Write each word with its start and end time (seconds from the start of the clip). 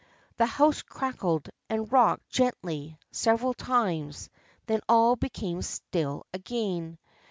The 0.37 0.47
house 0.47 0.81
crackled 0.81 1.51
and 1.69 1.91
rocked 1.91 2.27
gently 2.27 2.97
several 3.11 3.53
times; 3.53 4.31
then 4.65 4.79
all 4.89 5.15
became 5.15 5.61
still 5.61 6.25
again. 6.33 6.97